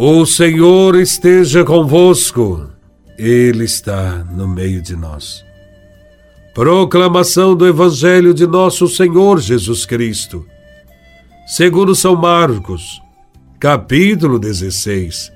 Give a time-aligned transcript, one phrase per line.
[0.00, 2.70] O Senhor esteja convosco,
[3.18, 5.44] Ele está no meio de nós.
[6.54, 10.46] Proclamação do Evangelho de Nosso Senhor Jesus Cristo,
[11.48, 13.02] segundo São Marcos,
[13.58, 15.32] capítulo 16,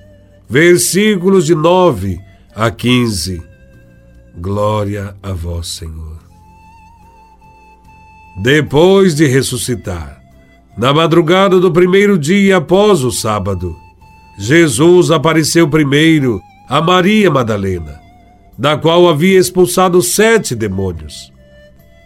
[0.49, 2.21] versículos de 9
[2.55, 3.43] a 15.
[4.39, 6.19] Glória a Vós, Senhor.
[8.41, 10.23] Depois de ressuscitar,
[10.79, 13.82] na madrugada do primeiro dia após o sábado,
[14.43, 18.01] Jesus apareceu primeiro a Maria Madalena,
[18.59, 21.33] da qual havia expulsado sete demônios.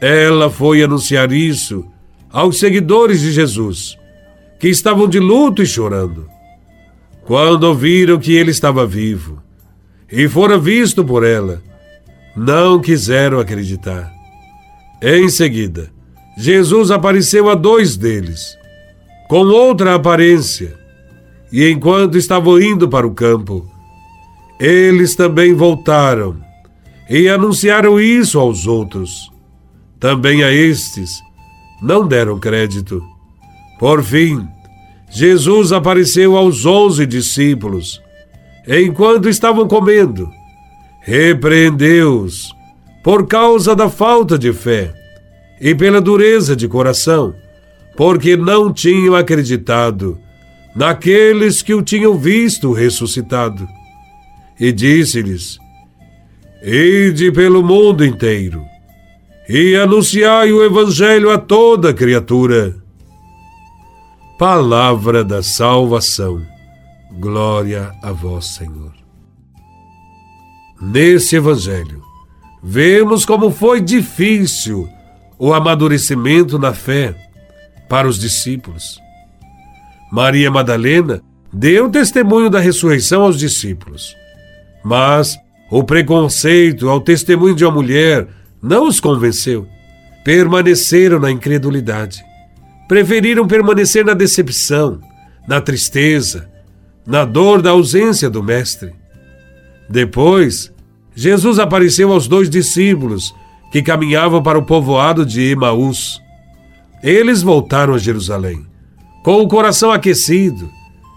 [0.02, 1.86] Ela foi anunciar isso
[2.30, 3.96] aos seguidores de Jesus,
[4.60, 6.28] que estavam de luto e chorando.
[7.24, 9.42] Quando ouviram que ele estava vivo
[10.12, 11.62] e fora visto por ela,
[12.36, 14.12] não quiseram acreditar.
[15.00, 15.90] Em seguida,
[16.36, 18.58] Jesus apareceu a dois deles,
[19.26, 20.85] com outra aparência
[21.52, 23.66] e enquanto estavam indo para o campo,
[24.58, 26.36] eles também voltaram
[27.08, 29.30] e anunciaram isso aos outros.
[30.00, 31.22] Também a estes
[31.80, 33.02] não deram crédito.
[33.78, 34.46] Por fim,
[35.10, 38.00] Jesus apareceu aos onze discípulos,
[38.66, 40.28] enquanto estavam comendo.
[41.02, 42.54] Repreendeu-os
[43.04, 44.92] por causa da falta de fé
[45.60, 47.34] e pela dureza de coração,
[47.96, 50.18] porque não tinham acreditado
[50.76, 53.66] naqueles que o tinham visto ressuscitado.
[54.60, 55.58] E disse-lhes:
[56.62, 58.62] Ide pelo mundo inteiro
[59.48, 62.76] e anunciai o Evangelho a toda criatura.
[64.38, 66.44] Palavra da salvação.
[67.18, 68.92] Glória a vós, Senhor.
[70.80, 72.02] Nesse Evangelho,
[72.62, 74.86] vemos como foi difícil
[75.38, 77.14] o amadurecimento na fé
[77.88, 79.00] para os discípulos.
[80.10, 81.20] Maria Madalena
[81.52, 84.14] deu testemunho da ressurreição aos discípulos.
[84.84, 85.36] Mas
[85.70, 88.28] o preconceito ao testemunho de uma mulher
[88.62, 89.66] não os convenceu.
[90.24, 92.22] Permaneceram na incredulidade.
[92.88, 95.00] Preferiram permanecer na decepção,
[95.46, 96.48] na tristeza,
[97.04, 98.92] na dor da ausência do Mestre.
[99.88, 100.72] Depois,
[101.14, 103.34] Jesus apareceu aos dois discípulos
[103.72, 106.20] que caminhavam para o povoado de Emaús.
[107.02, 108.66] Eles voltaram a Jerusalém
[109.26, 110.70] com o coração aquecido,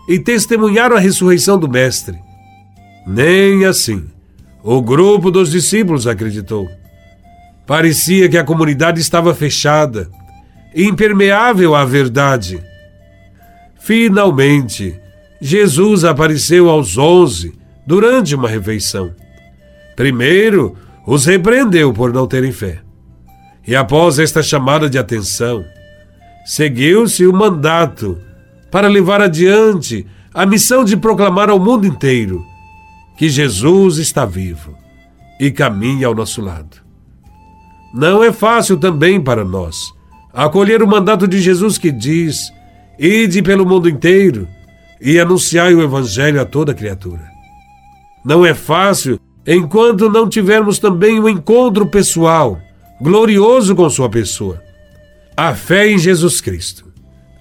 [0.08, 2.18] e testemunharam a ressurreição do Mestre.
[3.06, 4.04] Nem assim
[4.64, 6.68] o grupo dos discípulos acreditou.
[7.68, 10.10] Parecia que a comunidade estava fechada,
[10.76, 12.60] impermeável à verdade.
[13.80, 15.00] Finalmente,
[15.40, 17.54] Jesus apareceu aos onze
[17.86, 19.14] durante uma refeição.
[19.96, 22.80] Primeiro, os repreendeu por não terem fé.
[23.68, 25.64] E após esta chamada de atenção,
[26.50, 28.18] seguiu-se o mandato
[28.72, 32.44] para levar adiante a missão de proclamar ao mundo inteiro
[33.20, 34.76] que Jesus está vivo
[35.40, 36.78] e caminha ao nosso lado.
[37.94, 39.94] Não é fácil também para nós
[40.34, 42.52] acolher o mandato de Jesus que diz:
[42.98, 44.48] Ide pelo mundo inteiro
[45.00, 47.30] e anunciai o Evangelho a toda criatura.
[48.26, 52.60] Não é fácil enquanto não tivermos também um encontro pessoal,
[53.00, 54.68] glorioso com Sua pessoa
[55.42, 56.92] a fé em Jesus Cristo,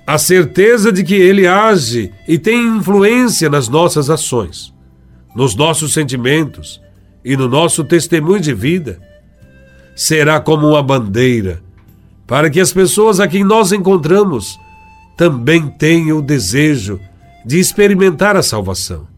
[0.07, 4.73] a certeza de que Ele age e tem influência nas nossas ações,
[5.35, 6.81] nos nossos sentimentos
[7.25, 9.01] e no nosso testemunho de vida,
[9.97, 11.61] será como uma bandeira
[12.25, 14.57] para que as pessoas a quem nós encontramos
[15.17, 17.01] também tenham o desejo
[17.45, 19.09] de experimentar a salvação.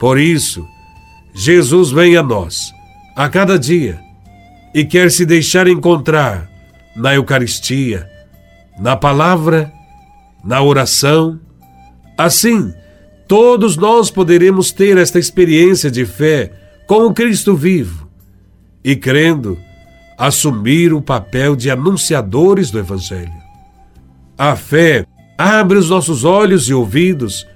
[0.00, 0.66] Por isso,
[1.32, 2.72] Jesus vem a nós,
[3.14, 4.00] a cada dia,
[4.74, 6.51] e quer se deixar encontrar
[6.94, 8.08] na Eucaristia,
[8.78, 9.72] na palavra,
[10.44, 11.40] na oração.
[12.16, 12.72] Assim,
[13.26, 16.52] todos nós poderemos ter esta experiência de fé
[16.86, 18.08] com o Cristo vivo
[18.84, 19.58] e, crendo,
[20.18, 23.32] assumir o papel de anunciadores do Evangelho.
[24.36, 25.06] A fé
[25.38, 27.46] abre os nossos olhos e ouvidos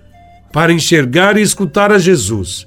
[0.53, 2.67] para enxergar e escutar a Jesus,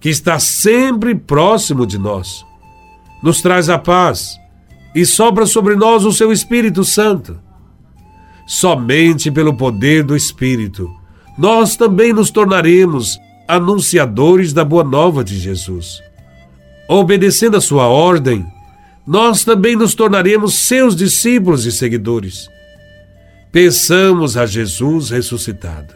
[0.00, 2.44] que está sempre próximo de nós.
[3.22, 4.38] Nos traz a paz
[4.96, 7.38] e sopra sobre nós o seu Espírito Santo.
[8.46, 10.90] Somente pelo poder do Espírito,
[11.38, 16.00] nós também nos tornaremos anunciadores da boa nova de Jesus.
[16.88, 18.46] Obedecendo a sua ordem,
[19.06, 22.48] nós também nos tornaremos seus discípulos e seguidores.
[23.52, 25.94] Peçamos a Jesus ressuscitado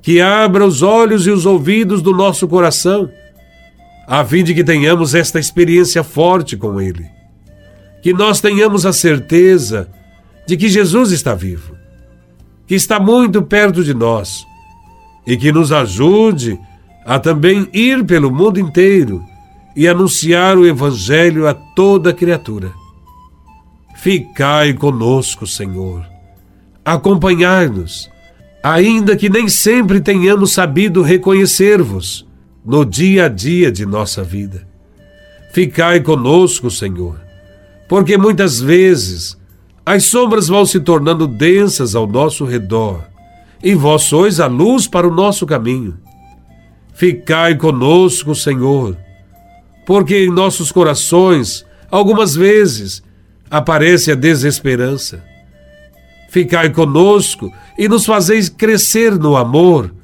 [0.00, 3.10] que abra os olhos e os ouvidos do nosso coração,
[4.06, 7.15] a fim de que tenhamos esta experiência forte com Ele
[8.06, 9.90] que nós tenhamos a certeza
[10.46, 11.74] de que Jesus está vivo,
[12.64, 14.46] que está muito perto de nós
[15.26, 16.56] e que nos ajude
[17.04, 19.24] a também ir pelo mundo inteiro
[19.74, 22.70] e anunciar o Evangelho a toda criatura.
[23.96, 26.06] Ficai conosco, Senhor.
[26.84, 28.08] Acompanhai-nos,
[28.62, 32.24] ainda que nem sempre tenhamos sabido reconhecer-vos
[32.64, 34.64] no dia a dia de nossa vida.
[35.52, 37.25] Ficai conosco, Senhor,
[37.88, 39.36] porque muitas vezes
[39.84, 43.04] as sombras vão se tornando densas ao nosso redor
[43.62, 45.96] e vós sois a luz para o nosso caminho.
[46.92, 48.96] Ficai conosco, Senhor,
[49.86, 53.02] porque em nossos corações, algumas vezes,
[53.50, 55.22] aparece a desesperança.
[56.30, 59.94] Ficai conosco e nos fazeis crescer no amor,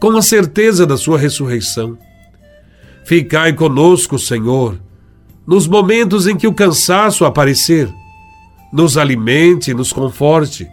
[0.00, 1.98] com a certeza da Sua ressurreição.
[3.04, 4.80] Ficai conosco, Senhor,
[5.46, 7.88] nos momentos em que o cansaço aparecer.
[8.72, 10.68] Nos alimente nos conforte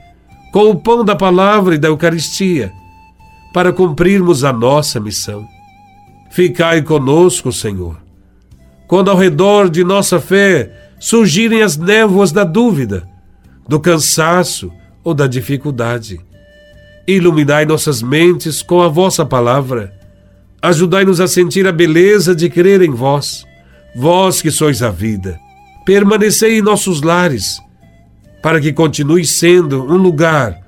[0.51, 2.71] com o pão da palavra e da Eucaristia,
[3.53, 5.47] para cumprirmos a nossa missão.
[6.29, 7.97] Ficai conosco, Senhor.
[8.87, 13.07] Quando ao redor de nossa fé surgirem as névoas da dúvida,
[13.67, 14.71] do cansaço
[15.03, 16.19] ou da dificuldade,
[17.07, 19.93] iluminai nossas mentes com a vossa palavra.
[20.61, 23.45] Ajudai-nos a sentir a beleza de crer em vós,
[23.95, 25.39] vós que sois a vida.
[25.85, 27.59] Permanecei em nossos lares,
[28.41, 30.59] para que continue sendo um lugar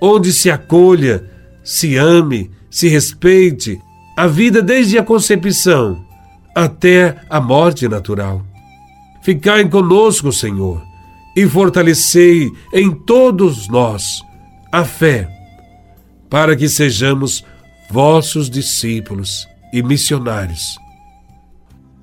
[0.00, 1.24] onde se acolha,
[1.64, 3.80] se ame, se respeite
[4.16, 6.04] a vida desde a concepção
[6.54, 8.44] até a morte natural.
[9.22, 10.82] Ficai conosco, Senhor,
[11.36, 14.22] e fortalecei em todos nós
[14.72, 15.28] a fé,
[16.30, 17.44] para que sejamos
[17.90, 20.85] vossos discípulos e missionários.